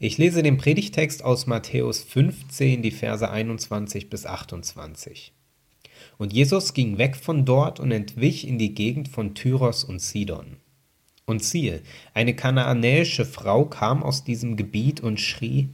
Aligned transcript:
Ich 0.00 0.18
lese 0.18 0.42
den 0.42 0.56
Predigtext 0.56 1.22
aus 1.22 1.46
Matthäus 1.46 2.02
15, 2.02 2.82
die 2.82 2.90
Verse 2.90 3.30
21 3.30 4.10
bis 4.10 4.26
28. 4.26 5.32
Und 6.18 6.32
Jesus 6.32 6.74
ging 6.74 6.98
weg 6.98 7.14
von 7.14 7.44
dort 7.44 7.78
und 7.78 7.92
entwich 7.92 8.46
in 8.46 8.58
die 8.58 8.74
Gegend 8.74 9.08
von 9.08 9.36
Tyros 9.36 9.84
und 9.84 10.00
Sidon. 10.00 10.56
Und 11.26 11.44
siehe, 11.44 11.80
eine 12.12 12.34
kanaanäische 12.34 13.24
Frau 13.24 13.66
kam 13.66 14.02
aus 14.02 14.24
diesem 14.24 14.56
Gebiet 14.56 15.00
und 15.00 15.20
schrie, 15.20 15.68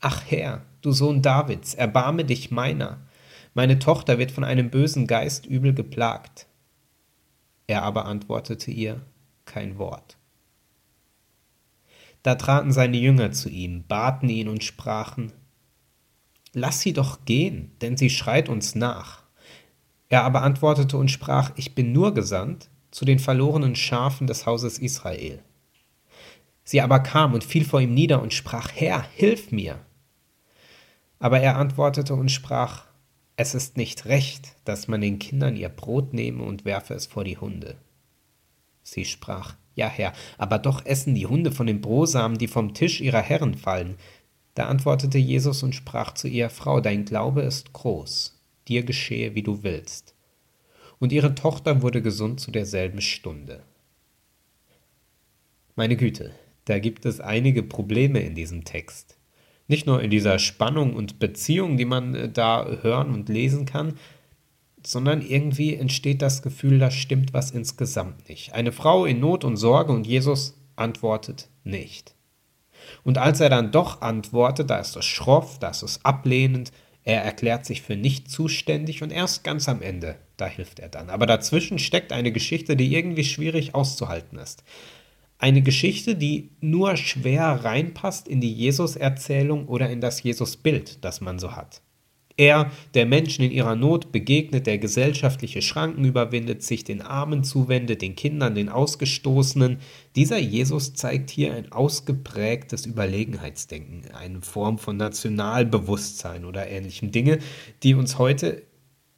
Ach 0.00 0.22
Herr, 0.26 0.64
du 0.80 0.92
Sohn 0.92 1.20
Davids, 1.20 1.74
erbarme 1.74 2.24
dich 2.24 2.50
meiner. 2.50 3.06
Meine 3.52 3.78
Tochter 3.78 4.18
wird 4.18 4.30
von 4.32 4.44
einem 4.44 4.70
bösen 4.70 5.06
Geist 5.06 5.44
übel 5.44 5.74
geplagt. 5.74 6.46
Er 7.66 7.82
aber 7.82 8.06
antwortete 8.06 8.70
ihr 8.70 9.02
kein 9.44 9.78
Wort. 9.78 10.17
Da 12.22 12.34
traten 12.34 12.72
seine 12.72 12.96
Jünger 12.96 13.32
zu 13.32 13.48
ihm, 13.48 13.84
baten 13.86 14.28
ihn 14.28 14.48
und 14.48 14.64
sprachen, 14.64 15.32
Lass 16.52 16.80
sie 16.80 16.92
doch 16.92 17.24
gehen, 17.24 17.72
denn 17.80 17.96
sie 17.96 18.10
schreit 18.10 18.48
uns 18.48 18.74
nach. 18.74 19.22
Er 20.08 20.24
aber 20.24 20.42
antwortete 20.42 20.96
und 20.96 21.10
sprach, 21.10 21.52
Ich 21.56 21.74
bin 21.74 21.92
nur 21.92 22.14
gesandt 22.14 22.70
zu 22.90 23.04
den 23.04 23.18
verlorenen 23.18 23.76
Schafen 23.76 24.26
des 24.26 24.46
Hauses 24.46 24.78
Israel. 24.78 25.42
Sie 26.64 26.80
aber 26.80 27.00
kam 27.00 27.34
und 27.34 27.44
fiel 27.44 27.64
vor 27.64 27.80
ihm 27.80 27.94
nieder 27.94 28.20
und 28.20 28.34
sprach, 28.34 28.70
Herr, 28.74 29.02
hilf 29.14 29.52
mir. 29.52 29.78
Aber 31.18 31.40
er 31.40 31.56
antwortete 31.56 32.14
und 32.14 32.30
sprach, 32.30 32.86
Es 33.36 33.54
ist 33.54 33.76
nicht 33.76 34.06
recht, 34.06 34.56
dass 34.64 34.88
man 34.88 35.00
den 35.00 35.18
Kindern 35.18 35.56
ihr 35.56 35.68
Brot 35.68 36.12
nehme 36.12 36.42
und 36.42 36.64
werfe 36.64 36.94
es 36.94 37.06
vor 37.06 37.24
die 37.24 37.38
Hunde. 37.38 37.76
Sie 38.82 39.04
sprach, 39.04 39.54
ja, 39.78 39.88
Herr, 39.88 40.12
aber 40.36 40.58
doch 40.58 40.84
essen 40.84 41.14
die 41.14 41.26
Hunde 41.26 41.52
von 41.52 41.66
den 41.66 41.80
Brosamen, 41.80 42.36
die 42.36 42.48
vom 42.48 42.74
Tisch 42.74 43.00
ihrer 43.00 43.22
Herren 43.22 43.54
fallen. 43.54 43.94
Da 44.54 44.66
antwortete 44.66 45.18
Jesus 45.18 45.62
und 45.62 45.74
sprach 45.74 46.12
zu 46.14 46.26
ihr, 46.26 46.50
Frau, 46.50 46.80
dein 46.80 47.04
Glaube 47.04 47.42
ist 47.42 47.72
groß, 47.72 48.36
dir 48.66 48.82
geschehe, 48.82 49.36
wie 49.36 49.44
du 49.44 49.62
willst. 49.62 50.16
Und 50.98 51.12
ihre 51.12 51.36
Tochter 51.36 51.80
wurde 51.80 52.02
gesund 52.02 52.40
zu 52.40 52.50
derselben 52.50 53.00
Stunde. 53.00 53.62
Meine 55.76 55.96
Güte, 55.96 56.32
da 56.64 56.80
gibt 56.80 57.06
es 57.06 57.20
einige 57.20 57.62
Probleme 57.62 58.18
in 58.18 58.34
diesem 58.34 58.64
Text. 58.64 59.16
Nicht 59.68 59.86
nur 59.86 60.02
in 60.02 60.10
dieser 60.10 60.40
Spannung 60.40 60.96
und 60.96 61.20
Beziehung, 61.20 61.76
die 61.76 61.84
man 61.84 62.16
äh, 62.16 62.28
da 62.28 62.66
hören 62.82 63.14
und 63.14 63.28
lesen 63.28 63.64
kann, 63.64 63.94
sondern 64.88 65.20
irgendwie 65.20 65.74
entsteht 65.74 66.22
das 66.22 66.40
Gefühl, 66.40 66.78
da 66.78 66.90
stimmt 66.90 67.34
was 67.34 67.50
insgesamt 67.50 68.26
nicht. 68.30 68.54
Eine 68.54 68.72
Frau 68.72 69.04
in 69.04 69.20
Not 69.20 69.44
und 69.44 69.58
Sorge 69.58 69.92
und 69.92 70.06
Jesus 70.06 70.58
antwortet 70.76 71.50
nicht. 71.62 72.14
Und 73.04 73.18
als 73.18 73.40
er 73.40 73.50
dann 73.50 73.70
doch 73.70 74.00
antwortet, 74.00 74.70
da 74.70 74.78
ist 74.78 74.96
es 74.96 75.04
schroff, 75.04 75.58
da 75.58 75.68
ist 75.68 75.82
es 75.82 76.02
ablehnend, 76.06 76.72
er 77.04 77.22
erklärt 77.22 77.66
sich 77.66 77.82
für 77.82 77.96
nicht 77.96 78.30
zuständig 78.30 79.02
und 79.02 79.12
erst 79.12 79.44
ganz 79.44 79.68
am 79.68 79.82
Ende, 79.82 80.16
da 80.38 80.46
hilft 80.46 80.78
er 80.78 80.88
dann. 80.88 81.10
Aber 81.10 81.26
dazwischen 81.26 81.78
steckt 81.78 82.10
eine 82.10 82.32
Geschichte, 82.32 82.74
die 82.74 82.94
irgendwie 82.94 83.24
schwierig 83.24 83.74
auszuhalten 83.74 84.38
ist. 84.38 84.64
Eine 85.38 85.60
Geschichte, 85.60 86.16
die 86.16 86.50
nur 86.60 86.96
schwer 86.96 87.62
reinpasst 87.62 88.26
in 88.26 88.40
die 88.40 88.54
Jesus-Erzählung 88.54 89.68
oder 89.68 89.90
in 89.90 90.00
das 90.00 90.22
Jesus-Bild, 90.22 91.04
das 91.04 91.20
man 91.20 91.38
so 91.38 91.54
hat. 91.54 91.82
Er, 92.38 92.70
der 92.94 93.04
Menschen 93.04 93.44
in 93.44 93.50
ihrer 93.50 93.74
Not 93.74 94.12
begegnet, 94.12 94.68
der 94.68 94.78
gesellschaftliche 94.78 95.60
Schranken 95.60 96.04
überwindet, 96.04 96.62
sich 96.62 96.84
den 96.84 97.02
Armen 97.02 97.42
zuwendet, 97.42 98.00
den 98.00 98.14
Kindern, 98.14 98.54
den 98.54 98.68
Ausgestoßenen. 98.68 99.78
Dieser 100.14 100.38
Jesus 100.38 100.94
zeigt 100.94 101.30
hier 101.30 101.52
ein 101.52 101.72
ausgeprägtes 101.72 102.86
Überlegenheitsdenken, 102.86 104.12
eine 104.14 104.40
Form 104.40 104.78
von 104.78 104.96
Nationalbewusstsein 104.96 106.44
oder 106.44 106.68
ähnlichem 106.68 107.10
Dinge, 107.10 107.40
die 107.82 107.94
uns 107.94 108.18
heute 108.18 108.62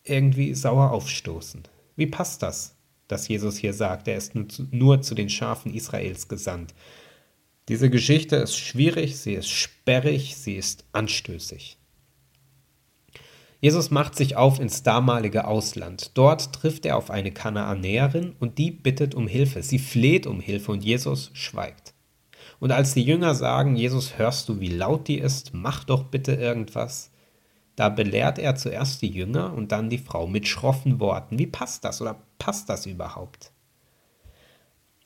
irgendwie 0.02 0.54
sauer 0.54 0.90
aufstoßen. 0.90 1.64
Wie 1.96 2.06
passt 2.06 2.42
das, 2.42 2.74
dass 3.06 3.28
Jesus 3.28 3.58
hier 3.58 3.74
sagt, 3.74 4.08
er 4.08 4.16
ist 4.16 4.34
nur 4.34 4.48
zu, 4.48 4.66
nur 4.70 5.02
zu 5.02 5.14
den 5.14 5.28
Schafen 5.28 5.74
Israels 5.74 6.26
gesandt? 6.26 6.72
Diese 7.68 7.90
Geschichte 7.90 8.36
ist 8.36 8.56
schwierig, 8.56 9.18
sie 9.18 9.34
ist 9.34 9.50
sperrig, 9.50 10.36
sie 10.36 10.54
ist 10.54 10.86
anstößig. 10.92 11.79
Jesus 13.60 13.90
macht 13.90 14.16
sich 14.16 14.36
auf 14.36 14.58
ins 14.58 14.82
damalige 14.82 15.46
Ausland. 15.46 16.12
Dort 16.14 16.54
trifft 16.54 16.86
er 16.86 16.96
auf 16.96 17.10
eine 17.10 17.30
Kanaanäerin 17.30 18.34
und 18.40 18.56
die 18.56 18.70
bittet 18.70 19.14
um 19.14 19.26
Hilfe. 19.28 19.62
Sie 19.62 19.78
fleht 19.78 20.26
um 20.26 20.40
Hilfe 20.40 20.72
und 20.72 20.82
Jesus 20.82 21.30
schweigt. 21.34 21.92
Und 22.58 22.72
als 22.72 22.94
die 22.94 23.02
Jünger 23.02 23.34
sagen, 23.34 23.76
Jesus, 23.76 24.18
hörst 24.18 24.48
du, 24.48 24.60
wie 24.60 24.68
laut 24.68 25.08
die 25.08 25.18
ist? 25.18 25.52
Mach 25.52 25.84
doch 25.84 26.04
bitte 26.04 26.32
irgendwas. 26.32 27.10
Da 27.76 27.88
belehrt 27.88 28.38
er 28.38 28.56
zuerst 28.56 29.02
die 29.02 29.08
Jünger 29.10 29.54
und 29.54 29.72
dann 29.72 29.90
die 29.90 29.98
Frau 29.98 30.26
mit 30.26 30.48
schroffen 30.48 31.00
Worten. 31.00 31.38
Wie 31.38 31.46
passt 31.46 31.84
das 31.84 32.00
oder 32.00 32.22
passt 32.38 32.68
das 32.68 32.86
überhaupt? 32.86 33.52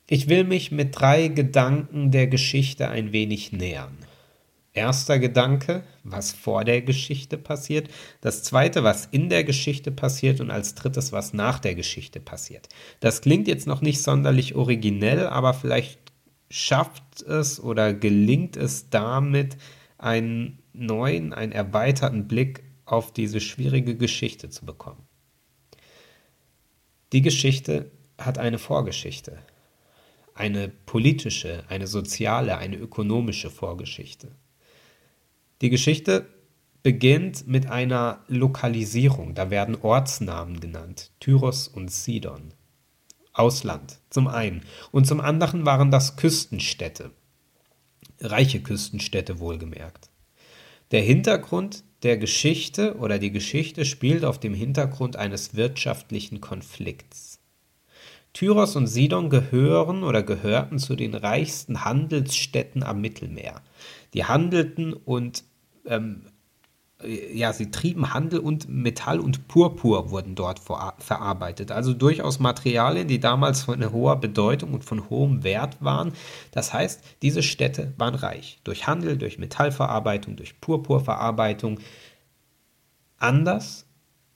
Ich 0.08 0.28
will 0.28 0.44
mich 0.44 0.70
mit 0.70 0.98
drei 0.98 1.28
Gedanken 1.28 2.10
der 2.10 2.26
Geschichte 2.26 2.88
ein 2.88 3.12
wenig 3.12 3.52
nähern. 3.52 3.96
Erster 4.74 5.20
Gedanke, 5.20 5.84
was 6.02 6.32
vor 6.32 6.64
der 6.64 6.82
Geschichte 6.82 7.38
passiert. 7.38 7.88
Das 8.20 8.42
zweite, 8.42 8.82
was 8.82 9.06
in 9.06 9.28
der 9.28 9.44
Geschichte 9.44 9.92
passiert. 9.92 10.40
Und 10.40 10.50
als 10.50 10.74
drittes, 10.74 11.12
was 11.12 11.32
nach 11.32 11.60
der 11.60 11.76
Geschichte 11.76 12.18
passiert. 12.18 12.68
Das 12.98 13.20
klingt 13.20 13.46
jetzt 13.46 13.68
noch 13.68 13.80
nicht 13.80 14.02
sonderlich 14.02 14.56
originell, 14.56 15.28
aber 15.28 15.54
vielleicht 15.54 16.00
schafft 16.50 17.22
es 17.22 17.60
oder 17.60 17.94
gelingt 17.94 18.56
es 18.56 18.90
damit, 18.90 19.56
einen 19.96 20.58
neuen, 20.72 21.32
einen 21.32 21.52
erweiterten 21.52 22.26
Blick 22.26 22.64
auf 22.84 23.12
diese 23.12 23.40
schwierige 23.40 23.96
Geschichte 23.96 24.50
zu 24.50 24.66
bekommen. 24.66 25.06
Die 27.12 27.22
Geschichte 27.22 27.90
hat 28.18 28.38
eine 28.38 28.58
Vorgeschichte, 28.58 29.38
eine 30.34 30.68
politische, 30.68 31.64
eine 31.68 31.86
soziale, 31.86 32.58
eine 32.58 32.76
ökonomische 32.76 33.50
Vorgeschichte. 33.50 34.32
Die 35.60 35.70
Geschichte 35.70 36.26
beginnt 36.82 37.46
mit 37.46 37.66
einer 37.66 38.24
Lokalisierung. 38.28 39.34
Da 39.34 39.50
werden 39.50 39.76
Ortsnamen 39.80 40.60
genannt. 40.60 41.12
Tyros 41.20 41.66
und 41.68 41.90
Sidon. 41.90 42.52
Ausland 43.32 44.00
zum 44.10 44.28
einen. 44.28 44.62
Und 44.92 45.06
zum 45.06 45.20
anderen 45.20 45.66
waren 45.66 45.90
das 45.90 46.16
Küstenstädte. 46.16 47.10
Reiche 48.20 48.60
Küstenstädte 48.60 49.40
wohlgemerkt. 49.40 50.10
Der 50.90 51.02
Hintergrund 51.02 51.84
der 52.02 52.18
Geschichte 52.18 52.96
oder 52.98 53.18
die 53.18 53.32
Geschichte 53.32 53.86
spielt 53.86 54.24
auf 54.24 54.38
dem 54.38 54.54
Hintergrund 54.54 55.16
eines 55.16 55.54
wirtschaftlichen 55.54 56.40
Konflikts. 56.40 57.40
Tyros 58.34 58.76
und 58.76 58.88
Sidon 58.88 59.30
gehören 59.30 60.02
oder 60.02 60.22
gehörten 60.22 60.78
zu 60.78 60.96
den 60.96 61.14
reichsten 61.14 61.84
Handelsstädten 61.84 62.82
am 62.82 63.00
Mittelmeer. 63.00 63.62
Die 64.14 64.24
handelten 64.24 64.92
und 64.92 65.44
ähm, 65.86 66.26
ja, 67.32 67.52
sie 67.52 67.70
trieben 67.70 68.14
Handel 68.14 68.38
und 68.38 68.68
Metall 68.68 69.20
und 69.20 69.48
Purpur 69.48 70.10
wurden 70.10 70.34
dort 70.34 70.58
verarbeitet. 70.58 71.70
Also 71.70 71.92
durchaus 71.92 72.38
Materialien, 72.38 73.08
die 73.08 73.20
damals 73.20 73.62
von 73.64 73.92
hoher 73.92 74.16
Bedeutung 74.16 74.74
und 74.74 74.84
von 74.84 75.10
hohem 75.10 75.42
Wert 75.42 75.76
waren. 75.80 76.12
Das 76.52 76.72
heißt, 76.72 77.02
diese 77.22 77.42
Städte 77.42 77.92
waren 77.98 78.14
reich. 78.14 78.60
Durch 78.64 78.86
Handel, 78.86 79.18
durch 79.18 79.38
Metallverarbeitung, 79.38 80.36
durch 80.36 80.60
Purpurverarbeitung. 80.60 81.80
Anders 83.18 83.86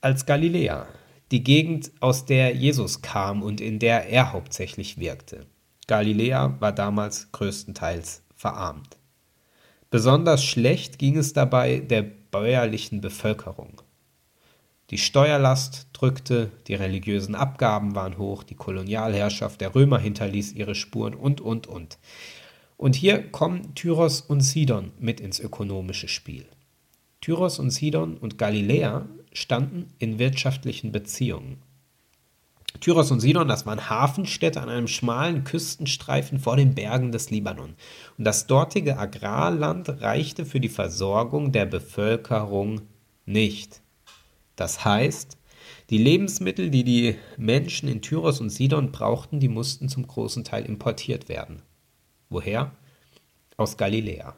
als 0.01 0.25
Galiläa, 0.25 0.87
die 1.31 1.43
Gegend, 1.43 1.91
aus 2.01 2.25
der 2.25 2.55
Jesus 2.55 3.01
kam 3.01 3.41
und 3.41 3.61
in 3.61 3.79
der 3.79 4.09
er 4.09 4.33
hauptsächlich 4.33 4.97
wirkte. 4.97 5.45
Galiläa 5.87 6.55
war 6.59 6.71
damals 6.71 7.31
größtenteils 7.31 8.23
verarmt. 8.35 8.98
Besonders 9.89 10.43
schlecht 10.43 10.99
ging 10.99 11.17
es 11.17 11.33
dabei 11.33 11.79
der 11.79 12.03
bäuerlichen 12.03 13.01
Bevölkerung. 13.01 13.81
Die 14.91 14.97
Steuerlast 14.97 15.87
drückte, 15.93 16.51
die 16.67 16.75
religiösen 16.75 17.35
Abgaben 17.35 17.95
waren 17.95 18.17
hoch, 18.17 18.43
die 18.43 18.55
Kolonialherrschaft 18.55 19.61
der 19.61 19.73
Römer 19.75 19.99
hinterließ 19.99 20.53
ihre 20.53 20.75
Spuren 20.75 21.13
und, 21.13 21.41
und, 21.41 21.67
und. 21.67 21.99
Und 22.77 22.95
hier 22.95 23.31
kommen 23.31 23.75
Tyros 23.75 24.21
und 24.21 24.41
Sidon 24.41 24.91
mit 24.99 25.19
ins 25.19 25.39
ökonomische 25.39 26.07
Spiel. 26.07 26.45
Tyros 27.21 27.59
und 27.59 27.71
Sidon 27.71 28.17
und 28.17 28.37
Galiläa 28.37 29.07
standen 29.33 29.93
in 29.99 30.17
wirtschaftlichen 30.17 30.91
Beziehungen. 30.91 31.61
Tyros 32.79 33.11
und 33.11 33.19
Sidon, 33.19 33.47
das 33.47 33.65
waren 33.65 33.89
Hafenstädte 33.89 34.61
an 34.61 34.69
einem 34.69 34.87
schmalen 34.87 35.43
Küstenstreifen 35.43 36.39
vor 36.39 36.55
den 36.55 36.75
Bergen 36.75 37.11
des 37.11 37.29
Libanon. 37.29 37.75
Und 38.17 38.23
das 38.23 38.47
dortige 38.47 38.97
Agrarland 38.97 39.89
reichte 40.01 40.45
für 40.45 40.59
die 40.59 40.69
Versorgung 40.69 41.51
der 41.51 41.65
Bevölkerung 41.65 42.81
nicht. 43.25 43.81
Das 44.55 44.85
heißt, 44.85 45.37
die 45.89 45.97
Lebensmittel, 45.97 46.69
die 46.69 46.83
die 46.83 47.15
Menschen 47.37 47.89
in 47.89 48.01
Tyros 48.01 48.39
und 48.39 48.49
Sidon 48.49 48.91
brauchten, 48.91 49.39
die 49.39 49.47
mussten 49.47 49.89
zum 49.89 50.05
großen 50.05 50.43
Teil 50.43 50.65
importiert 50.65 51.29
werden. 51.29 51.63
Woher? 52.29 52.71
Aus 53.57 53.75
Galiläa. 53.75 54.35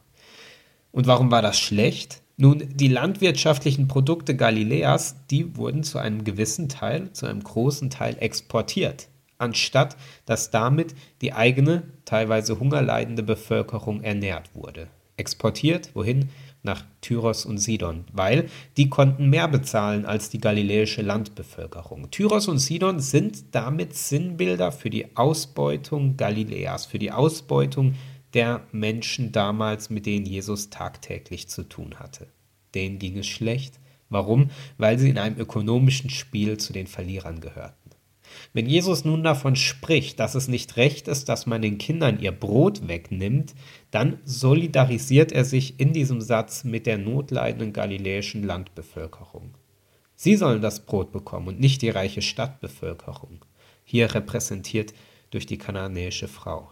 Und 0.92 1.08
warum 1.08 1.32
war 1.32 1.42
das 1.42 1.60
schlecht? 1.60 2.22
Nun, 2.42 2.64
die 2.74 2.88
landwirtschaftlichen 2.88 3.88
Produkte 3.88 4.36
Galiläas, 4.36 5.16
die 5.30 5.56
wurden 5.58 5.84
zu 5.84 6.00
einem 6.00 6.24
gewissen 6.24 6.70
Teil, 6.70 7.14
zu 7.14 7.28
einem 7.28 7.44
großen 7.44 7.92
Teil 7.92 8.18
exportiert, 8.20 9.10
anstatt 9.38 9.96
dass 10.26 10.50
damit 10.50 10.96
die 11.22 11.34
eigene, 11.34 11.84
teilweise 12.04 12.60
hungerleidende 12.60 13.22
Bevölkerung 13.22 14.02
ernährt 14.02 14.56
wurde. 14.56 14.88
Exportiert, 15.18 15.92
wohin? 15.94 16.30
Nach 16.64 16.84
Tyros 17.02 17.46
und 17.46 17.60
Sidon, 17.60 18.06
weil 18.12 18.50
die 18.76 18.90
konnten 18.90 19.30
mehr 19.30 19.48
bezahlen 19.48 20.08
als 20.08 20.32
die 20.32 20.42
galiläische 20.42 21.04
Landbevölkerung. 21.04 22.10
Tyros 22.10 22.48
und 22.48 22.58
Sidon 22.58 23.00
sind 23.00 23.54
damit 23.54 23.96
Sinnbilder 23.96 24.72
für 24.72 24.90
die 24.90 25.16
Ausbeutung 25.16 26.18
Galiläas, 26.18 26.88
für 26.88 26.98
die 26.98 27.12
Ausbeutung 27.12 27.94
der 28.34 28.66
Menschen 28.72 29.32
damals, 29.32 29.90
mit 29.90 30.06
denen 30.06 30.26
Jesus 30.26 30.70
tagtäglich 30.70 31.50
zu 31.50 31.64
tun 31.64 32.00
hatte. 32.00 32.28
Denen 32.74 33.00
ging 33.00 33.18
es 33.18 33.28
schlecht. 33.28 33.80
Warum? 34.10 34.50
Weil 34.78 35.00
sie 35.00 35.10
in 35.10 35.18
einem 35.18 35.38
ökonomischen 35.38 36.10
Spiel 36.10 36.58
zu 36.58 36.74
den 36.74 36.88
Verlierern 36.88 37.42
gehörten. 37.42 37.76
Wenn 38.54 38.68
Jesus 38.68 39.06
nun 39.06 39.24
davon 39.24 39.56
spricht, 39.56 40.20
dass 40.20 40.36
es 40.36 40.48
nicht 40.48 40.78
recht 40.78 41.08
ist, 41.08 41.28
dass 41.30 41.46
man 41.46 41.62
den 41.62 41.78
Kindern 41.78 42.20
ihr 42.20 42.32
Brot 42.32 42.88
wegnimmt, 42.88 43.54
dann 43.92 44.20
solidarisiert 44.24 45.32
er 45.32 45.46
sich 45.46 45.80
in 45.80 45.94
diesem 45.94 46.22
Satz 46.22 46.64
mit 46.64 46.86
der 46.86 46.98
notleidenden 46.98 47.74
galiläischen 47.74 48.44
Landbevölkerung. 48.44 49.56
Sie 50.16 50.36
sollen 50.36 50.62
das 50.62 50.86
Brot 50.86 51.12
bekommen 51.12 51.48
und 51.48 51.60
nicht 51.60 51.82
die 51.82 51.90
reiche 51.90 52.22
Stadtbevölkerung, 52.22 53.44
hier 53.84 54.14
repräsentiert 54.14 54.94
durch 55.32 55.46
die 55.46 55.58
kananäische 55.58 56.28
Frau. 56.28 56.70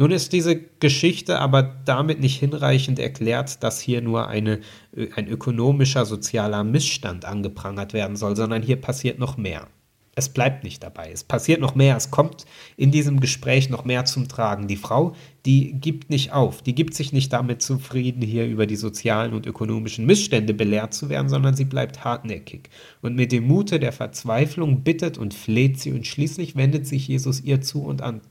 Nun 0.00 0.12
ist 0.12 0.32
diese 0.32 0.56
Geschichte 0.56 1.40
aber 1.40 1.62
damit 1.62 2.20
nicht 2.20 2.40
hinreichend 2.40 2.98
erklärt, 2.98 3.62
dass 3.62 3.82
hier 3.82 4.00
nur 4.00 4.28
eine, 4.28 4.60
äh, 4.96 5.08
ein 5.14 5.28
ökonomischer, 5.28 6.06
sozialer 6.06 6.64
Missstand 6.64 7.26
angeprangert 7.26 7.92
werden 7.92 8.16
soll, 8.16 8.34
sondern 8.34 8.62
hier 8.62 8.80
passiert 8.80 9.18
noch 9.18 9.36
mehr. 9.36 9.68
Es 10.14 10.30
bleibt 10.30 10.64
nicht 10.64 10.82
dabei. 10.82 11.10
Es 11.12 11.22
passiert 11.22 11.60
noch 11.60 11.74
mehr. 11.74 11.96
Es 11.96 12.10
kommt 12.10 12.46
in 12.78 12.90
diesem 12.90 13.20
Gespräch 13.20 13.68
noch 13.68 13.84
mehr 13.84 14.06
zum 14.06 14.26
Tragen. 14.26 14.68
Die 14.68 14.76
Frau, 14.76 15.14
die 15.46 15.72
gibt 15.74 16.08
nicht 16.10 16.32
auf. 16.32 16.62
Die 16.62 16.74
gibt 16.74 16.94
sich 16.94 17.12
nicht 17.12 17.32
damit 17.32 17.60
zufrieden, 17.60 18.22
hier 18.22 18.46
über 18.46 18.66
die 18.66 18.76
sozialen 18.76 19.34
und 19.34 19.46
ökonomischen 19.46 20.06
Missstände 20.06 20.52
belehrt 20.52 20.94
zu 20.94 21.10
werden, 21.10 21.28
sondern 21.28 21.54
sie 21.56 21.64
bleibt 21.64 22.04
hartnäckig. 22.04 22.70
Und 23.02 23.16
mit 23.16 23.32
dem 23.32 23.46
Mute 23.46 23.78
der 23.78 23.92
Verzweiflung 23.92 24.82
bittet 24.82 25.16
und 25.16 25.32
fleht 25.34 25.78
sie 25.78 25.92
und 25.92 26.06
schließlich 26.06 26.56
wendet 26.56 26.86
sich 26.86 27.06
Jesus 27.06 27.40
ihr 27.42 27.60
zu 27.60 27.82
und 27.82 28.02
an, 28.02 28.22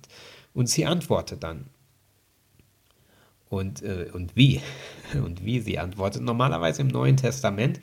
und 0.60 0.68
sie 0.68 0.86
antwortet 0.86 1.42
dann. 1.42 1.68
Und, 3.48 3.82
äh, 3.82 4.10
und 4.12 4.36
wie? 4.36 4.60
Und 5.24 5.46
wie 5.46 5.62
sie 5.62 5.80
antwortet. 5.80 6.22
Normalerweise 6.22 6.82
im 6.82 6.90
Neuen 6.90 7.16
Testament, 7.16 7.80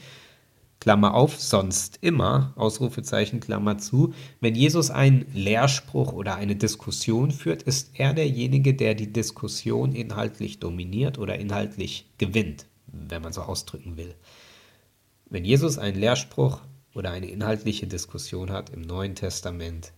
Klammer 0.79 1.15
auf, 1.15 1.41
sonst 1.41 1.99
immer, 2.03 2.53
Ausrufezeichen, 2.55 3.41
Klammer 3.41 3.79
zu, 3.79 4.13
wenn 4.41 4.55
Jesus 4.55 4.91
einen 4.91 5.25
Lehrspruch 5.33 6.13
oder 6.13 6.37
eine 6.37 6.55
Diskussion 6.55 7.31
führt, 7.31 7.63
ist 7.63 7.99
er 7.99 8.13
derjenige, 8.13 8.75
der 8.75 8.95
die 8.95 9.11
Diskussion 9.11 9.95
inhaltlich 9.95 10.61
dominiert 10.61 11.19
oder 11.19 11.39
inhaltlich 11.39 12.11
gewinnt, 12.19 12.67
wenn 12.89 13.23
man 13.23 13.33
so 13.33 13.41
ausdrücken 13.41 13.97
will. 13.97 14.15
Wenn 15.31 15.47
Jesus 15.47 15.79
einen 15.79 15.99
Lehrspruch 15.99 16.61
oder 16.93 17.11
eine 17.11 17.31
inhaltliche 17.31 17.87
Diskussion 17.87 18.51
hat 18.53 18.69
im 18.69 18.83
Neuen 18.83 19.15
Testament, 19.15 19.95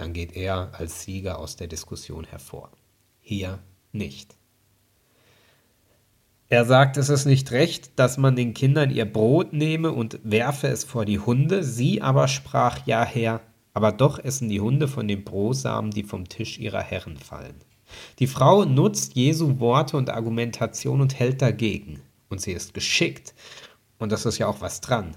dann 0.00 0.14
geht 0.14 0.34
er 0.34 0.70
als 0.72 1.02
Sieger 1.02 1.38
aus 1.38 1.56
der 1.56 1.66
Diskussion 1.66 2.24
hervor. 2.24 2.70
Hier 3.20 3.58
nicht. 3.92 4.34
Er 6.48 6.64
sagt, 6.64 6.96
es 6.96 7.10
ist 7.10 7.26
nicht 7.26 7.52
recht, 7.52 7.92
dass 7.96 8.16
man 8.16 8.34
den 8.34 8.54
Kindern 8.54 8.90
ihr 8.90 9.04
Brot 9.04 9.52
nehme 9.52 9.92
und 9.92 10.18
werfe 10.24 10.68
es 10.68 10.84
vor 10.84 11.04
die 11.04 11.20
Hunde. 11.20 11.62
Sie 11.62 12.00
aber 12.00 12.28
sprach, 12.28 12.86
ja 12.86 13.04
Herr, 13.04 13.42
aber 13.74 13.92
doch 13.92 14.18
essen 14.18 14.48
die 14.48 14.60
Hunde 14.60 14.88
von 14.88 15.06
den 15.06 15.22
Brosamen, 15.22 15.90
die 15.90 16.02
vom 16.02 16.28
Tisch 16.28 16.58
ihrer 16.58 16.82
Herren 16.82 17.18
fallen. 17.18 17.56
Die 18.20 18.26
Frau 18.26 18.64
nutzt 18.64 19.14
Jesu 19.14 19.60
Worte 19.60 19.98
und 19.98 20.08
Argumentation 20.08 21.02
und 21.02 21.18
hält 21.18 21.42
dagegen. 21.42 22.00
Und 22.30 22.40
sie 22.40 22.52
ist 22.52 22.72
geschickt. 22.72 23.34
Und 23.98 24.12
das 24.12 24.24
ist 24.24 24.38
ja 24.38 24.46
auch 24.46 24.62
was 24.62 24.80
dran. 24.80 25.14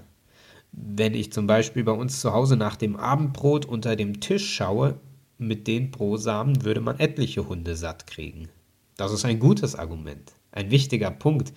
Wenn 0.76 1.14
ich 1.14 1.32
zum 1.32 1.46
Beispiel 1.46 1.84
bei 1.84 1.92
uns 1.92 2.20
zu 2.20 2.32
Hause 2.32 2.56
nach 2.56 2.76
dem 2.76 2.96
Abendbrot 2.96 3.64
unter 3.64 3.94
dem 3.94 4.20
Tisch 4.20 4.54
schaue, 4.54 4.98
mit 5.38 5.66
den 5.66 5.90
Brosamen 5.90 6.64
würde 6.64 6.80
man 6.80 6.98
etliche 6.98 7.48
Hunde 7.48 7.76
satt 7.76 8.06
kriegen. 8.06 8.48
Das 8.96 9.12
ist 9.12 9.24
ein 9.24 9.38
gutes 9.38 9.74
Argument, 9.76 10.32
ein 10.52 10.70
wichtiger 10.70 11.10
Punkt, 11.10 11.52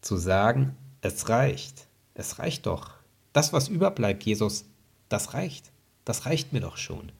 zu 0.00 0.16
sagen, 0.16 0.76
es 1.00 1.28
reicht, 1.28 1.86
es 2.14 2.38
reicht 2.38 2.66
doch. 2.66 2.90
Das, 3.32 3.52
was 3.52 3.68
überbleibt, 3.68 4.24
Jesus, 4.24 4.64
das 5.08 5.34
reicht, 5.34 5.70
das 6.04 6.26
reicht 6.26 6.52
mir 6.52 6.60
doch 6.60 6.76
schon. 6.76 7.12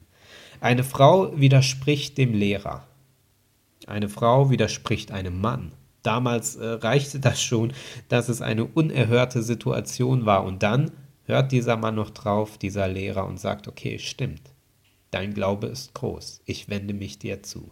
Eine 0.61 0.83
Frau 0.83 1.37
widerspricht 1.39 2.17
dem 2.17 2.33
Lehrer. 2.33 2.85
Eine 3.87 4.09
Frau 4.09 4.49
widerspricht 4.49 5.11
einem 5.11 5.39
Mann. 5.39 5.71
Damals 6.03 6.55
äh, 6.55 6.65
reichte 6.65 7.19
das 7.19 7.41
schon, 7.41 7.73
dass 8.07 8.29
es 8.29 8.41
eine 8.41 8.65
unerhörte 8.65 9.43
Situation 9.43 10.25
war 10.25 10.43
und 10.43 10.63
dann 10.63 10.91
hört 11.29 11.51
dieser 11.51 11.77
Mann 11.77 11.95
noch 11.95 12.09
drauf, 12.09 12.57
dieser 12.57 12.87
Lehrer, 12.87 13.25
und 13.25 13.39
sagt, 13.39 13.67
okay, 13.67 13.99
stimmt, 13.99 14.41
dein 15.11 15.33
Glaube 15.33 15.67
ist 15.67 15.93
groß, 15.93 16.41
ich 16.45 16.69
wende 16.69 16.93
mich 16.93 17.19
dir 17.19 17.43
zu. 17.43 17.71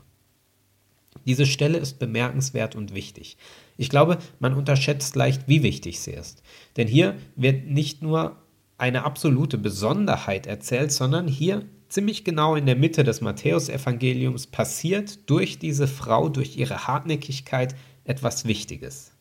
Diese 1.26 1.46
Stelle 1.46 1.78
ist 1.78 2.00
bemerkenswert 2.00 2.76
und 2.76 2.94
wichtig. 2.94 3.38
Ich 3.76 3.90
glaube, 3.90 4.18
man 4.40 4.54
unterschätzt 4.54 5.16
leicht, 5.16 5.48
wie 5.48 5.64
wichtig 5.64 6.00
sie 6.00 6.12
ist. 6.12 6.44
Denn 6.78 6.88
hier 6.88 7.16
wird 7.36 7.66
nicht 7.66 8.02
nur 8.02 8.38
eine 8.78 9.04
absolute 9.04 9.58
Besonderheit 9.58 10.48
erzählt, 10.48 10.92
sondern 10.92 11.28
hier 11.28 11.66
ziemlich 11.90 12.24
genau 12.24 12.56
in 12.56 12.66
der 12.66 12.76
Mitte 12.76 13.04
des 13.04 13.22
Matthäusevangeliums 13.22 14.48
passiert 14.48 15.30
durch 15.30 15.58
diese 15.58 15.88
Frau, 15.88 16.30
durch 16.30 16.58
ihre 16.58 16.88
Hartnäckigkeit 16.88 17.76
etwas 18.04 18.46
Wichtiges. 18.46 19.12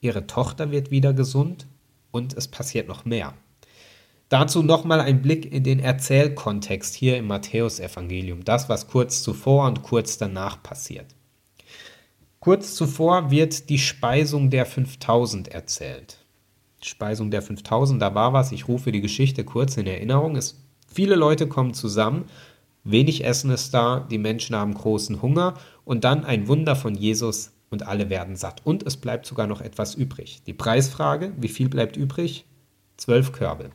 Ihre 0.00 0.26
Tochter 0.26 0.70
wird 0.70 0.90
wieder 0.90 1.12
gesund 1.12 1.66
und 2.14 2.32
es 2.34 2.46
passiert 2.46 2.86
noch 2.86 3.04
mehr. 3.04 3.34
Dazu 4.28 4.62
nochmal 4.62 5.00
ein 5.00 5.20
Blick 5.20 5.52
in 5.52 5.64
den 5.64 5.80
Erzählkontext 5.80 6.94
hier 6.94 7.18
im 7.18 7.26
Matthäusevangelium, 7.26 8.44
das, 8.44 8.68
was 8.68 8.86
kurz 8.86 9.22
zuvor 9.22 9.66
und 9.66 9.82
kurz 9.82 10.16
danach 10.16 10.62
passiert. 10.62 11.14
Kurz 12.38 12.74
zuvor 12.74 13.30
wird 13.30 13.68
die 13.68 13.78
Speisung 13.78 14.50
der 14.50 14.64
5000 14.64 15.48
erzählt. 15.48 16.18
Speisung 16.82 17.30
der 17.30 17.42
5000, 17.42 18.00
da 18.00 18.14
war 18.14 18.32
was, 18.32 18.52
ich 18.52 18.68
rufe 18.68 18.92
die 18.92 19.00
Geschichte 19.00 19.44
kurz 19.44 19.76
in 19.76 19.86
Erinnerung. 19.86 20.36
Es, 20.36 20.62
viele 20.86 21.16
Leute 21.16 21.48
kommen 21.48 21.74
zusammen, 21.74 22.26
wenig 22.84 23.24
Essen 23.24 23.50
ist 23.50 23.74
da, 23.74 24.06
die 24.10 24.18
Menschen 24.18 24.54
haben 24.54 24.74
großen 24.74 25.20
Hunger 25.20 25.54
und 25.84 26.04
dann 26.04 26.24
ein 26.24 26.46
Wunder 26.46 26.76
von 26.76 26.94
Jesus 26.94 27.53
und 27.74 27.86
alle 27.86 28.08
werden 28.08 28.36
satt. 28.36 28.62
Und 28.64 28.86
es 28.86 28.96
bleibt 28.96 29.26
sogar 29.26 29.46
noch 29.46 29.60
etwas 29.60 29.94
übrig. 29.94 30.40
Die 30.46 30.54
Preisfrage, 30.54 31.32
wie 31.36 31.48
viel 31.48 31.68
bleibt 31.68 31.98
übrig? 31.98 32.46
Zwölf 32.96 33.32
Körbe. 33.32 33.70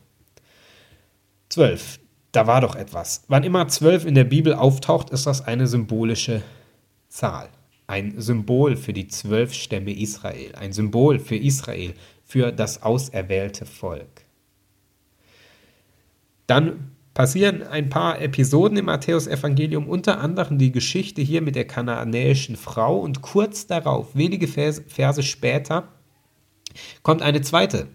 Zwölf, 1.50 2.00
da 2.32 2.48
war 2.48 2.62
doch 2.62 2.76
etwas. 2.76 3.24
Wann 3.28 3.44
immer 3.44 3.68
zwölf 3.68 4.06
in 4.06 4.16
der 4.16 4.24
Bibel 4.24 4.54
auftaucht, 4.54 5.12
ist 5.12 5.28
das 5.28 5.46
eine 5.46 5.68
symbolische 5.68 6.42
Zahl. 7.10 7.50
Ein 7.86 8.20
Symbol 8.20 8.76
für 8.76 8.94
die 8.94 9.08
zwölf 9.08 9.54
Stämme 9.54 9.92
Israel. 9.92 10.56
Ein 10.56 10.74
Symbol 10.74 11.20
für 11.20 11.36
Israel, 11.36 11.94
für 12.24 12.52
das 12.52 12.84
auserwählte 12.84 13.66
Volk. 13.66 14.26
Dann 16.48 16.92
passieren 17.20 17.64
ein 17.64 17.90
paar 17.90 18.22
Episoden 18.22 18.78
im 18.78 18.86
Matthäusevangelium, 18.86 19.90
unter 19.90 20.22
anderem 20.22 20.58
die 20.58 20.72
Geschichte 20.72 21.22
hier 21.22 21.42
mit 21.42 21.58
der 21.58 21.68
kanaanäischen 21.68 22.56
Frau 22.56 22.98
und 22.98 23.22
kurz 23.22 23.68
darauf, 23.68 24.16
wenige 24.16 24.48
Verse 24.48 25.24
später, 25.24 25.90
kommt 27.04 27.22
eine 27.22 27.42
zweite 27.42 27.88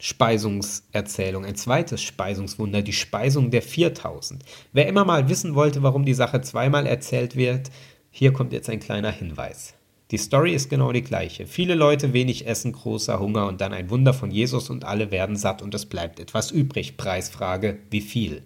Speisungserzählung, 0.00 1.44
ein 1.44 1.54
zweites 1.54 2.02
Speisungswunder, 2.02 2.82
die 2.82 2.92
Speisung 2.92 3.52
der 3.52 3.62
4000. 3.62 4.42
Wer 4.72 4.88
immer 4.88 5.04
mal 5.04 5.28
wissen 5.28 5.54
wollte, 5.54 5.84
warum 5.84 6.04
die 6.04 6.12
Sache 6.12 6.40
zweimal 6.40 6.84
erzählt 6.84 7.36
wird, 7.36 7.70
hier 8.10 8.32
kommt 8.32 8.52
jetzt 8.52 8.68
ein 8.68 8.80
kleiner 8.80 9.12
Hinweis. 9.12 9.74
Die 10.10 10.18
Story 10.18 10.54
ist 10.54 10.70
genau 10.70 10.90
die 10.90 11.02
gleiche. 11.02 11.46
Viele 11.46 11.76
Leute, 11.76 12.12
wenig 12.12 12.48
Essen, 12.48 12.72
großer 12.72 13.20
Hunger 13.20 13.46
und 13.46 13.60
dann 13.60 13.72
ein 13.72 13.90
Wunder 13.90 14.12
von 14.12 14.32
Jesus 14.32 14.70
und 14.70 14.84
alle 14.84 15.12
werden 15.12 15.36
satt 15.36 15.62
und 15.62 15.72
es 15.72 15.86
bleibt 15.86 16.18
etwas 16.18 16.50
übrig. 16.50 16.96
Preisfrage, 16.96 17.78
wie 17.88 18.00
viel? 18.00 18.42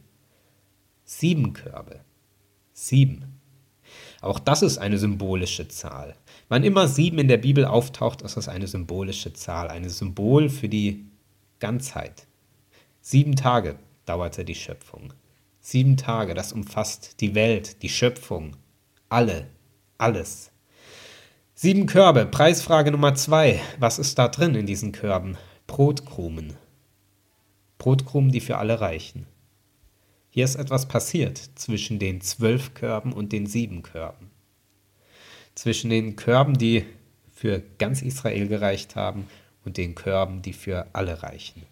Sieben 1.08 1.52
Körbe. 1.52 2.00
Sieben. 2.72 3.40
Auch 4.20 4.40
das 4.40 4.62
ist 4.62 4.78
eine 4.78 4.98
symbolische 4.98 5.68
Zahl. 5.68 6.16
Wann 6.48 6.64
immer 6.64 6.88
sieben 6.88 7.20
in 7.20 7.28
der 7.28 7.36
Bibel 7.36 7.64
auftaucht, 7.64 8.22
ist 8.22 8.36
das 8.36 8.48
eine 8.48 8.66
symbolische 8.66 9.32
Zahl, 9.32 9.68
ein 9.68 9.88
Symbol 9.88 10.48
für 10.48 10.68
die 10.68 11.06
Ganzheit. 11.60 12.26
Sieben 13.00 13.36
Tage 13.36 13.78
dauerte 14.04 14.44
die 14.44 14.56
Schöpfung. 14.56 15.12
Sieben 15.60 15.96
Tage, 15.96 16.34
das 16.34 16.52
umfasst 16.52 17.20
die 17.20 17.36
Welt, 17.36 17.84
die 17.84 17.88
Schöpfung, 17.88 18.56
alle, 19.08 19.46
alles. 19.98 20.50
Sieben 21.54 21.86
Körbe, 21.86 22.26
Preisfrage 22.26 22.90
Nummer 22.90 23.14
zwei. 23.14 23.60
Was 23.78 24.00
ist 24.00 24.18
da 24.18 24.26
drin 24.26 24.56
in 24.56 24.66
diesen 24.66 24.90
Körben? 24.90 25.38
Brotkrumen. 25.68 26.54
Brotkrumen, 27.78 28.32
die 28.32 28.40
für 28.40 28.58
alle 28.58 28.80
reichen. 28.80 29.26
Hier 30.36 30.44
ist 30.44 30.56
etwas 30.56 30.86
passiert 30.86 31.40
zwischen 31.54 31.98
den 31.98 32.20
zwölf 32.20 32.74
Körben 32.74 33.14
und 33.14 33.32
den 33.32 33.46
sieben 33.46 33.82
Körben. 33.82 34.30
Zwischen 35.54 35.88
den 35.88 36.14
Körben, 36.14 36.58
die 36.58 36.84
für 37.32 37.62
ganz 37.78 38.02
Israel 38.02 38.46
gereicht 38.46 38.96
haben, 38.96 39.28
und 39.64 39.78
den 39.78 39.94
Körben, 39.94 40.42
die 40.42 40.52
für 40.52 40.88
alle 40.92 41.22
reichen. 41.22 41.62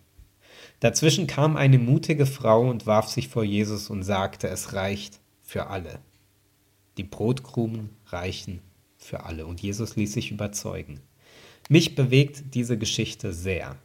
Dazwischen 0.81 1.27
kam 1.27 1.59
eine 1.59 1.79
mutige 1.79 2.25
Frau 2.25 2.67
und 2.67 2.87
warf 2.87 3.09
sich 3.09 3.29
vor 3.29 3.45
Jesus 3.45 3.91
und 3.91 4.03
sagte, 4.03 4.49
es 4.49 4.73
reicht 4.73 5.21
für 5.43 5.67
alle. 5.67 5.99
Die 6.97 7.05
Brotkrumen 7.05 7.91
reichen 8.07 8.63
für 8.97 9.25
alle. 9.25 9.45
Und 9.45 9.61
Jesus 9.61 9.95
ließ 9.95 10.11
sich 10.11 10.31
überzeugen. 10.31 11.01
Mich 11.69 11.97
bewegt 11.97 12.55
diese 12.55 12.79
Geschichte 12.79 13.35
sehr. 13.35 13.77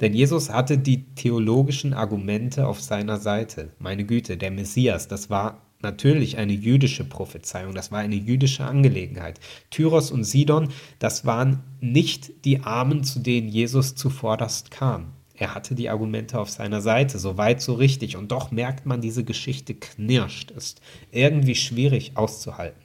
Denn 0.00 0.14
Jesus 0.14 0.50
hatte 0.50 0.78
die 0.78 1.04
theologischen 1.14 1.94
Argumente 1.94 2.66
auf 2.66 2.80
seiner 2.80 3.18
Seite. 3.18 3.70
Meine 3.78 4.04
Güte, 4.04 4.36
der 4.36 4.50
Messias, 4.50 5.08
das 5.08 5.30
war 5.30 5.62
natürlich 5.80 6.38
eine 6.38 6.52
jüdische 6.52 7.04
Prophezeiung, 7.04 7.74
das 7.74 7.92
war 7.92 8.00
eine 8.00 8.16
jüdische 8.16 8.64
Angelegenheit. 8.64 9.40
Tyros 9.70 10.10
und 10.10 10.24
Sidon, 10.24 10.68
das 10.98 11.24
waren 11.24 11.62
nicht 11.80 12.44
die 12.44 12.60
Armen, 12.60 13.04
zu 13.04 13.20
denen 13.20 13.48
Jesus 13.48 13.94
zuvorderst 13.94 14.70
kam. 14.70 15.12
Er 15.34 15.54
hatte 15.54 15.76
die 15.76 15.88
Argumente 15.88 16.40
auf 16.40 16.50
seiner 16.50 16.80
Seite, 16.80 17.18
so 17.20 17.36
weit, 17.36 17.62
so 17.62 17.74
richtig. 17.74 18.16
Und 18.16 18.32
doch 18.32 18.50
merkt 18.50 18.86
man, 18.86 19.00
diese 19.00 19.22
Geschichte 19.22 19.74
knirscht, 19.74 20.50
ist 20.50 20.80
irgendwie 21.12 21.54
schwierig 21.54 22.16
auszuhalten, 22.16 22.82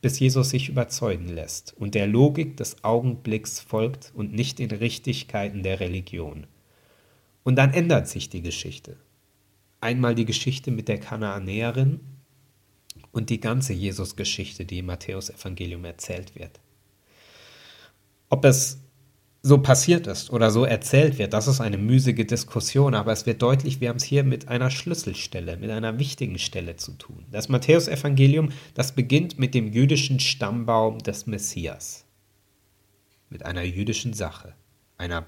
bis 0.00 0.18
Jesus 0.18 0.50
sich 0.50 0.68
überzeugen 0.68 1.28
lässt 1.28 1.74
und 1.76 1.94
der 1.94 2.06
Logik 2.06 2.56
des 2.56 2.84
Augenblicks 2.84 3.60
folgt 3.60 4.12
und 4.14 4.32
nicht 4.32 4.58
den 4.58 4.70
Richtigkeiten 4.70 5.62
der 5.62 5.80
Religion. 5.80 6.46
Und 7.42 7.56
dann 7.56 7.72
ändert 7.72 8.08
sich 8.08 8.28
die 8.28 8.42
Geschichte. 8.42 8.96
Einmal 9.80 10.14
die 10.14 10.24
Geschichte 10.24 10.70
mit 10.70 10.88
der 10.88 10.98
Kanaanäerin 10.98 12.00
und 13.12 13.30
die 13.30 13.40
ganze 13.40 13.72
Jesus-Geschichte, 13.72 14.64
die 14.64 14.78
im 14.78 14.86
Matthäus-Evangelium 14.86 15.84
erzählt 15.84 16.34
wird. 16.34 16.60
Ob 18.28 18.44
es 18.44 18.80
so 19.46 19.58
passiert 19.58 20.08
ist 20.08 20.30
oder 20.32 20.50
so 20.50 20.64
erzählt 20.64 21.18
wird, 21.18 21.32
das 21.32 21.46
ist 21.46 21.60
eine 21.60 21.78
müßige 21.78 22.26
Diskussion, 22.26 22.94
aber 22.94 23.12
es 23.12 23.26
wird 23.26 23.42
deutlich, 23.42 23.80
wir 23.80 23.90
haben 23.90 23.96
es 23.98 24.02
hier 24.02 24.24
mit 24.24 24.48
einer 24.48 24.70
Schlüsselstelle, 24.70 25.56
mit 25.56 25.70
einer 25.70 26.00
wichtigen 26.00 26.40
Stelle 26.40 26.74
zu 26.74 26.92
tun. 26.92 27.24
Das 27.30 27.48
Matthäusevangelium, 27.48 28.48
das 28.74 28.92
beginnt 28.92 29.38
mit 29.38 29.54
dem 29.54 29.72
jüdischen 29.72 30.18
Stammbaum 30.18 30.98
des 30.98 31.28
Messias, 31.28 32.04
mit 33.30 33.46
einer 33.46 33.62
jüdischen 33.62 34.14
Sache, 34.14 34.54
einer 34.98 35.26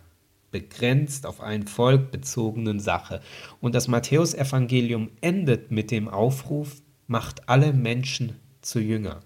begrenzt 0.51 1.25
auf 1.25 1.41
ein 1.41 1.69
Volk 1.69 2.11
bezogenen 2.11 2.81
Sache. 2.81 3.21
Und 3.61 3.77
das 3.77 3.87
Matthäusevangelium 3.87 5.11
endet 5.21 5.71
mit 5.71 5.93
dem 5.93 6.09
Aufruf, 6.09 6.83
macht 7.07 7.49
alle 7.49 7.73
Menschen 7.73 8.35
zu 8.63 8.81
Jünger. 8.81 9.21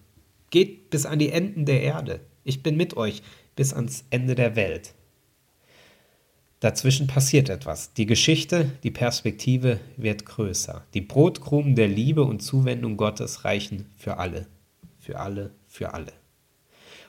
Geht 0.50 0.90
bis 0.90 1.06
an 1.06 1.18
die 1.18 1.30
Enden 1.30 1.64
der 1.64 1.80
Erde. 1.80 2.20
Ich 2.44 2.62
bin 2.62 2.76
mit 2.76 2.96
euch 2.96 3.22
bis 3.56 3.73
ans 3.73 4.04
Ende 4.11 4.35
der 4.35 4.56
Welt. 4.56 4.94
Dazwischen 6.62 7.09
passiert 7.09 7.49
etwas. 7.49 7.92
Die 7.94 8.06
Geschichte, 8.06 8.71
die 8.85 8.92
Perspektive 8.92 9.80
wird 9.97 10.25
größer. 10.25 10.87
Die 10.94 11.00
Brotkrumen 11.00 11.75
der 11.75 11.88
Liebe 11.88 12.23
und 12.23 12.40
Zuwendung 12.40 12.97
Gottes 12.97 13.44
reichen 13.44 13.87
für 13.97 14.18
alle. 14.18 14.47
Für 15.00 15.18
alle, 15.18 15.50
für 15.66 15.92
alle. 15.92 16.12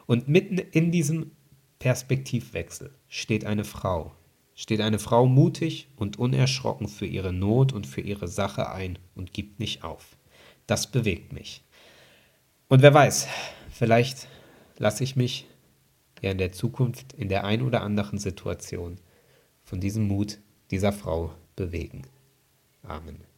Und 0.08 0.28
mitten 0.28 0.58
in 0.58 0.92
diesem 0.92 1.32
Perspektivwechsel 1.78 2.96
steht 3.08 3.46
eine 3.46 3.64
Frau. 3.64 4.16
Steht 4.56 4.82
eine 4.82 4.98
Frau 4.98 5.28
mutig 5.28 5.88
und 5.98 6.18
unerschrocken 6.18 6.88
für 6.88 7.06
ihre 7.06 7.32
Not 7.32 7.74
und 7.74 7.86
für 7.86 8.02
ihre 8.02 8.28
Sache 8.28 8.72
ein 8.72 8.98
und 9.14 9.34
gibt 9.34 9.60
nicht 9.60 9.84
auf. 9.84 10.18
Das 10.66 10.90
bewegt 10.90 11.32
mich. 11.32 11.62
Und 12.70 12.82
wer 12.82 12.94
weiß, 12.94 13.28
vielleicht 13.72 14.28
lasse 14.80 15.04
ich 15.04 15.16
mich 15.16 15.46
ja 16.24 16.32
in 16.32 16.40
der 16.40 16.52
Zukunft 16.52 17.14
in 17.14 17.30
der 17.30 17.44
ein 17.44 17.62
oder 17.62 17.82
anderen 17.82 18.18
Situation 18.18 18.98
von 19.64 19.80
diesem 19.80 20.08
Mut 20.08 20.40
dieser 20.72 20.92
Frau 20.92 21.36
bewegen. 21.56 22.04
Amen. 22.82 23.33